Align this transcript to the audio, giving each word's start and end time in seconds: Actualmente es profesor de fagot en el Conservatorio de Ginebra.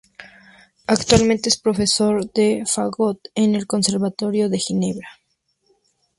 Actualmente 0.87 1.47
es 1.49 1.59
profesor 1.61 2.25
de 2.33 2.63
fagot 2.65 3.19
en 3.35 3.53
el 3.53 3.67
Conservatorio 3.67 4.49
de 4.49 4.57
Ginebra. 4.57 5.07